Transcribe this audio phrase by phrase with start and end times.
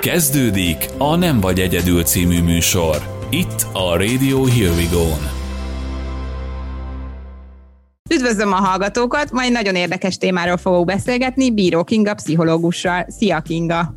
[0.00, 3.26] Kezdődik a Nem vagy egyedül című műsor.
[3.30, 5.30] Itt a Radio Here We Go-n.
[8.14, 13.06] Üdvözlöm a hallgatókat, majd nagyon érdekes témáról fogok beszélgetni Bíró Kinga pszichológussal.
[13.08, 13.94] Szia Kinga!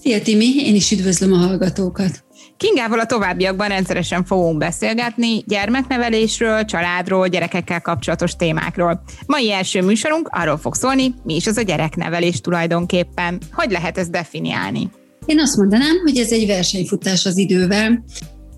[0.00, 2.24] Szia Timi, én is üdvözlöm a hallgatókat!
[2.56, 9.02] Kingával a továbbiakban rendszeresen fogunk beszélgetni gyermeknevelésről, családról, gyerekekkel kapcsolatos témákról.
[9.26, 13.38] Mai első műsorunk arról fog szólni, mi is az a gyereknevelés tulajdonképpen.
[13.52, 14.90] Hogy lehet ezt definiálni?
[15.26, 18.04] Én azt mondanám, hogy ez egy versenyfutás az idővel.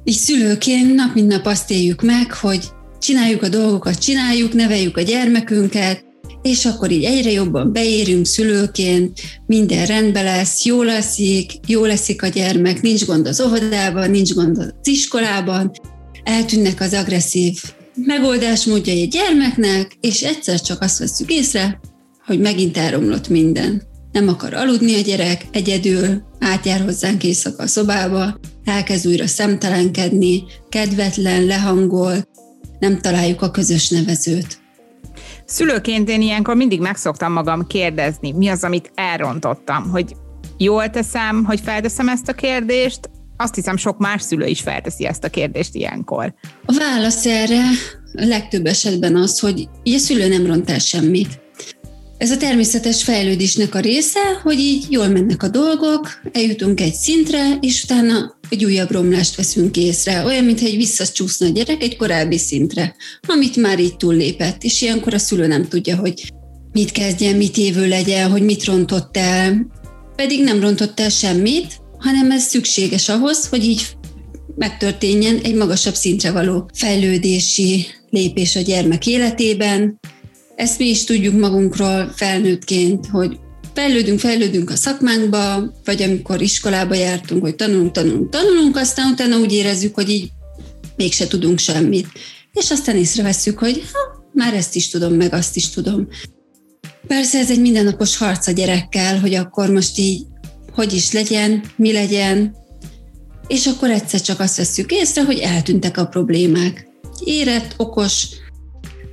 [0.05, 2.69] Így szülőként nap mint nap azt éljük meg, hogy
[2.99, 6.05] csináljuk a dolgokat, csináljuk, neveljük a gyermekünket,
[6.43, 12.27] és akkor így egyre jobban beérünk szülőként, minden rendben lesz, jó leszik, jó leszik a
[12.27, 15.71] gyermek, nincs gond az óvodában, nincs gond az iskolában,
[16.25, 17.63] eltűnnek az agresszív
[17.95, 21.81] megoldásmódjai a gyermeknek, és egyszer csak azt veszük észre,
[22.27, 23.83] hogy megint elromlott minden.
[24.17, 31.45] Nem akar aludni a gyerek, egyedül, átjár hozzánk éjszaka a szobába, elkezd újra szemtelenkedni, kedvetlen,
[31.45, 32.15] lehangol,
[32.79, 34.59] nem találjuk a közös nevezőt.
[35.45, 40.17] Szülőként én ilyenkor mindig megszoktam magam kérdezni, mi az, amit elrontottam, hogy
[40.59, 43.01] jól teszem, hogy felteszem ezt a kérdést,
[43.37, 46.35] azt hiszem sok más szülő is felteszi ezt a kérdést ilyenkor.
[46.65, 47.63] A válasz erre
[48.15, 51.45] a legtöbb esetben az, hogy a szülő nem ront el semmit.
[52.19, 57.59] Ez a természetes fejlődésnek a része, hogy így jól mennek a dolgok, eljutunk egy szintre,
[57.61, 60.25] és utána egy újabb romlást veszünk észre.
[60.25, 62.97] Olyan, mintha egy visszacsúszna a gyerek egy korábbi szintre,
[63.29, 66.33] amit már így túllépett, és ilyenkor a szülő nem tudja, hogy
[66.73, 69.67] mit kezdjen, mit évő legyen, hogy mit rontott el.
[70.17, 73.87] Pedig nem rontott el semmit, hanem ez szükséges ahhoz, hogy így
[74.55, 79.99] megtörténjen egy magasabb szintre való fejlődési lépés a gyermek életében,
[80.57, 83.39] ezt mi is tudjuk magunkról felnőttként, hogy
[83.75, 89.53] fejlődünk, fejlődünk a szakmánkba, vagy amikor iskolába jártunk, hogy tanulunk, tanulunk, tanulunk, aztán utána úgy
[89.53, 90.31] érezzük, hogy így
[90.97, 92.07] mégse tudunk semmit.
[92.53, 93.99] És aztán észreveszünk, hogy ha,
[94.33, 96.09] már ezt is tudom, meg azt is tudom.
[97.07, 100.23] Persze ez egy mindennapos harc a gyerekkel, hogy akkor most így
[100.73, 102.57] hogy is legyen, mi legyen,
[103.47, 106.89] és akkor egyszer csak azt veszük észre, hogy eltűntek a problémák.
[107.25, 108.27] Érett, okos,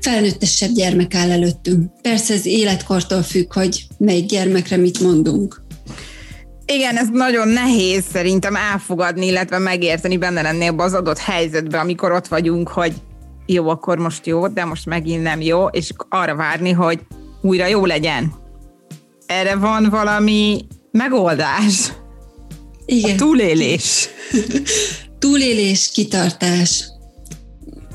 [0.03, 1.91] felnőttesebb gyermek áll előttünk.
[2.01, 5.61] Persze ez életkortól függ, hogy melyik gyermekre mit mondunk.
[6.65, 12.11] Igen, ez nagyon nehéz szerintem elfogadni, illetve megérteni benne lenni abban az adott helyzetben, amikor
[12.11, 12.93] ott vagyunk, hogy
[13.45, 16.99] jó, akkor most jó, de most megint nem jó, és arra várni, hogy
[17.41, 18.33] újra jó legyen.
[19.25, 21.93] Erre van valami megoldás.
[22.85, 23.13] Igen.
[23.13, 24.09] A túlélés.
[25.19, 26.92] túlélés, kitartás.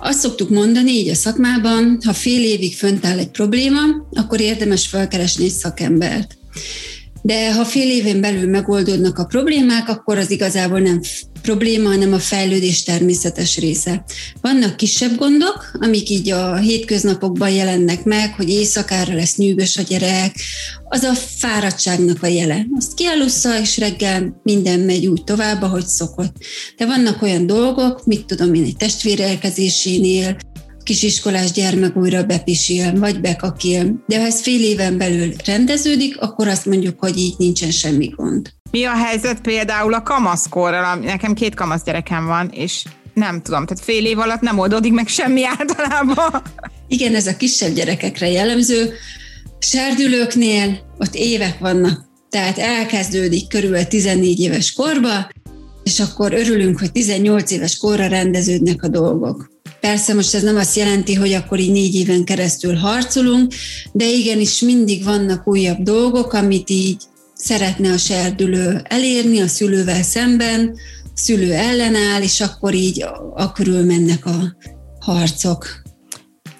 [0.00, 3.80] Azt szoktuk mondani így a szakmában, ha fél évig fönt áll egy probléma,
[4.12, 6.36] akkor érdemes felkeresni egy szakembert.
[7.22, 11.00] De ha fél éven belül megoldódnak a problémák, akkor az igazából nem
[11.42, 14.04] probléma, hanem a fejlődés természetes része.
[14.40, 20.34] Vannak kisebb gondok, amik így a hétköznapokban jelennek meg, hogy éjszakára lesz nyűgös a gyerek,
[20.88, 22.66] az a fáradtságnak a jele.
[22.76, 26.36] Azt kialussza, és reggel minden megy úgy tovább, ahogy szokott.
[26.76, 30.36] De vannak olyan dolgok, mit tudom én, egy testvérelkezésénél,
[30.88, 34.04] kisiskolás gyermek újra bepisil, vagy bekakil.
[34.06, 38.52] De ha ez fél éven belül rendeződik, akkor azt mondjuk, hogy így nincsen semmi gond.
[38.70, 40.96] Mi a helyzet például a kamaszkorral?
[40.96, 42.84] Nekem két kamasz gyerekem van, és
[43.14, 46.42] nem tudom, tehát fél év alatt nem oldódik meg semmi általában.
[46.88, 48.92] Igen, ez a kisebb gyerekekre jellemző.
[49.58, 55.30] Serdülőknél ott évek vannak, tehát elkezdődik körülbelül 14 éves korba,
[55.82, 59.56] és akkor örülünk, hogy 18 éves korra rendeződnek a dolgok.
[59.80, 63.52] Persze most ez nem azt jelenti, hogy akkor így négy éven keresztül harcolunk,
[63.92, 67.02] de igenis mindig vannak újabb dolgok, amit így
[67.34, 73.02] szeretne a serdülő elérni a szülővel szemben, a szülő ellenáll, és akkor így
[73.34, 74.56] a körül mennek a
[74.98, 75.82] harcok.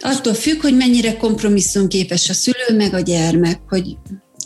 [0.01, 3.97] Attól függ, hogy mennyire kompromisszumképes a szülő meg a gyermek, hogy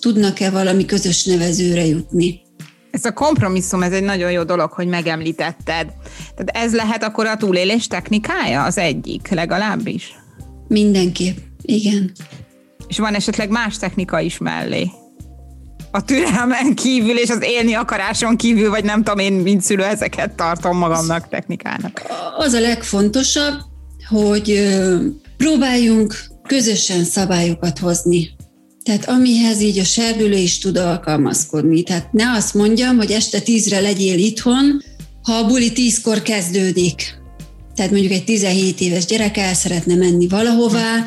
[0.00, 2.40] tudnak-e valami közös nevezőre jutni.
[2.92, 5.92] Ez a kompromisszum, ez egy nagyon jó dolog, hogy megemlítetted.
[6.34, 10.14] Tehát ez lehet akkor a túlélés technikája az egyik, legalábbis?
[10.68, 12.12] Mindenképp, igen.
[12.88, 14.90] És van esetleg más technika is mellé?
[15.90, 20.36] A türelmen kívül és az élni akaráson kívül, vagy nem tudom, én mint szülő ezeket
[20.36, 22.02] tartom magamnak technikának.
[22.36, 23.54] Az a legfontosabb,
[24.08, 24.78] hogy
[25.36, 26.14] próbáljunk
[26.46, 28.30] közösen szabályokat hozni
[28.82, 31.82] tehát amihez így a serdülő is tud alkalmazkodni.
[31.82, 34.82] Tehát ne azt mondjam, hogy este tízre legyél itthon,
[35.22, 37.20] ha a buli tízkor kezdődik.
[37.74, 41.06] Tehát mondjuk egy 17 éves gyerek el szeretne menni valahová,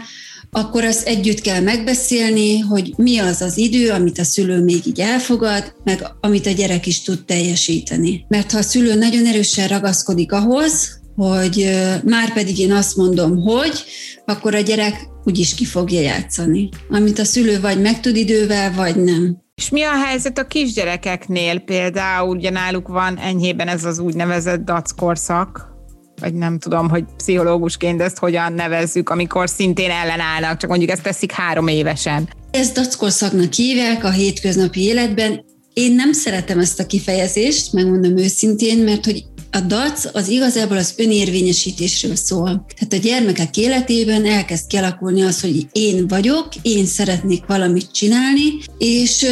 [0.51, 4.99] akkor azt együtt kell megbeszélni, hogy mi az az idő, amit a szülő még így
[4.99, 8.25] elfogad, meg amit a gyerek is tud teljesíteni.
[8.27, 11.69] Mert ha a szülő nagyon erősen ragaszkodik ahhoz, hogy
[12.03, 13.83] már pedig én azt mondom, hogy,
[14.25, 16.69] akkor a gyerek úgyis ki fogja játszani.
[16.89, 19.43] Amit a szülő vagy meg tud idővel, vagy nem.
[19.55, 21.59] És mi a helyzet a kisgyerekeknél?
[21.59, 25.73] Például ugye náluk van enyhében ez az úgynevezett dac korszak,
[26.21, 31.31] vagy nem tudom, hogy pszichológusként ezt hogyan nevezzük, amikor szintén ellenállnak, csak mondjuk ezt teszik
[31.31, 32.29] három évesen.
[32.51, 35.45] Ez dackorszaknak hívják a hétköznapi életben.
[35.75, 40.93] Én nem szeretem ezt a kifejezést, megmondom őszintén, mert hogy a dac az igazából az
[40.97, 42.65] önérvényesítésről szól.
[42.75, 48.41] Tehát a gyermekek életében elkezd kialakulni az, hogy én vagyok, én szeretnék valamit csinálni,
[48.77, 49.25] és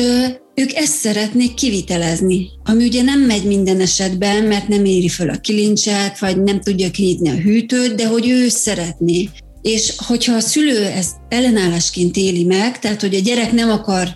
[0.55, 5.39] ők ezt szeretnék kivitelezni, ami ugye nem megy minden esetben, mert nem éri föl a
[5.39, 9.29] kilincset, vagy nem tudja kinyitni a hűtőt, de hogy ő szeretné.
[9.61, 14.07] És hogyha a szülő ezt ellenállásként éli meg, tehát hogy a gyerek nem akar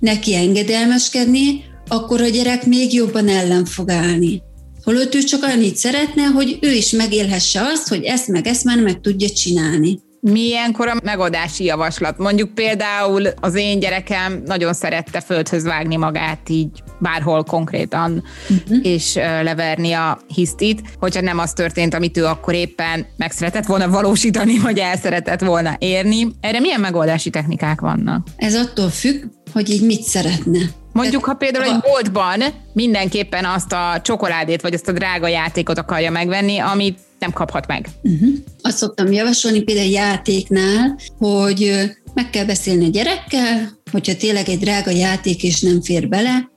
[0.00, 4.42] neki engedelmeskedni, akkor a gyerek még jobban ellen fog állni.
[4.84, 8.80] Holott ő csak annyit szeretne, hogy ő is megélhesse azt, hogy ezt meg ezt már
[8.80, 9.98] meg tudja csinálni.
[10.20, 12.18] Milyenkor a megoldási javaslat?
[12.18, 18.78] Mondjuk például az én gyerekem nagyon szerette földhöz vágni magát így bárhol konkrétan, uh-huh.
[18.82, 23.88] és leverni a hisztit, hogyha nem az történt, amit ő akkor éppen meg szeretett volna
[23.88, 26.26] valósítani, vagy el szeretett volna érni.
[26.40, 28.26] Erre milyen megoldási technikák vannak?
[28.36, 29.22] Ez attól függ,
[29.52, 30.60] hogy így mit szeretne.
[30.94, 32.42] Mondjuk, ha például egy boltban
[32.72, 37.88] mindenképpen azt a csokoládét, vagy azt a drága játékot akarja megvenni, amit nem kaphat meg.
[38.02, 38.28] Uh-huh.
[38.62, 44.90] Azt szoktam javasolni például játéknál, hogy meg kell beszélni a gyerekkel, hogyha tényleg egy drága
[44.90, 46.50] játék és nem fér bele,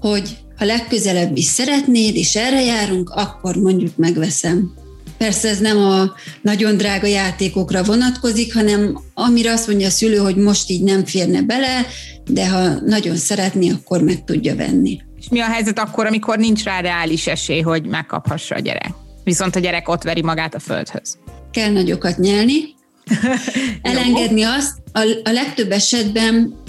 [0.00, 4.74] hogy ha legközelebb is szeretnéd, és erre járunk, akkor mondjuk megveszem.
[5.18, 6.12] Persze ez nem a
[6.42, 11.42] nagyon drága játékokra vonatkozik, hanem amire azt mondja a szülő, hogy most így nem férne
[11.42, 11.86] bele,
[12.28, 15.00] de ha nagyon szeretné, akkor meg tudja venni.
[15.18, 18.92] És mi a helyzet akkor, amikor nincs rá reális esély, hogy megkaphassa a gyerek?
[19.24, 21.18] Viszont a gyerek ott veri magát a földhöz.
[21.50, 22.74] Kell nagyokat nyelni,
[23.82, 26.62] elengedni azt, a, a legtöbb esetben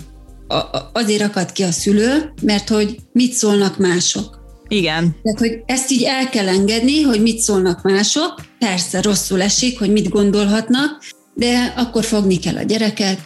[0.94, 4.45] azért akad ki a szülő, mert hogy mit szólnak mások.
[4.68, 5.16] Igen.
[5.24, 9.92] Tehát, hogy ezt így el kell engedni, hogy mit szólnak mások, persze rosszul esik, hogy
[9.92, 11.04] mit gondolhatnak,
[11.34, 13.20] de akkor fogni kell a gyereket,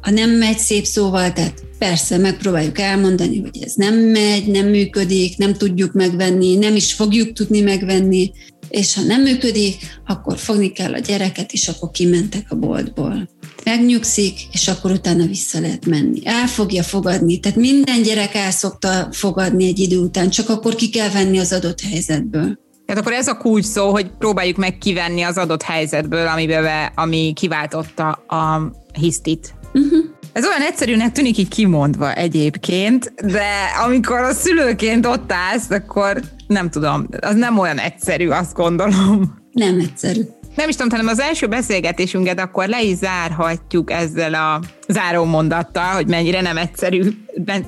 [0.00, 5.36] ha nem megy szép szóval, tehát persze megpróbáljuk elmondani, hogy ez nem megy, nem működik,
[5.36, 8.32] nem tudjuk megvenni, nem is fogjuk tudni megvenni,
[8.68, 9.76] és ha nem működik,
[10.06, 13.28] akkor fogni kell a gyereket, és akkor kimentek a boltból.
[13.70, 16.20] Megnyugszik, és akkor utána vissza lehet menni.
[16.24, 20.90] El fogja fogadni, tehát minden gyerek el szokta fogadni egy idő után, csak akkor ki
[20.90, 22.58] kell venni az adott helyzetből.
[22.86, 27.32] Tehát akkor ez a kulcs szó, hogy próbáljuk meg kivenni az adott helyzetből, amiben, ami
[27.34, 29.54] kiváltotta a hisztit.
[29.72, 30.04] Uh-huh.
[30.32, 33.48] Ez olyan egyszerűnek tűnik így kimondva egyébként, de
[33.84, 39.38] amikor a szülőként ott állsz, akkor nem tudom, az nem olyan egyszerű, azt gondolom.
[39.52, 40.20] Nem egyszerű.
[40.54, 45.94] Nem is tudom, hanem az első beszélgetésünket akkor le is zárhatjuk ezzel a záró mondattal,
[45.94, 47.10] hogy mennyire nem, egyszerű,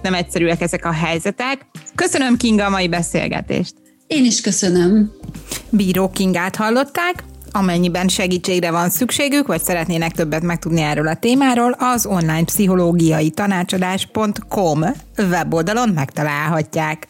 [0.02, 1.66] nem egyszerűek ezek a helyzetek.
[1.94, 3.74] Köszönöm Kinga a mai beszélgetést.
[4.06, 5.12] Én is köszönöm.
[5.70, 7.24] Bíró Kingát hallották,
[7.54, 14.84] Amennyiben segítségre van szükségük, vagy szeretnének többet megtudni erről a témáról, az online pszichológiai tanácsadás.com
[15.18, 17.08] weboldalon megtalálhatják.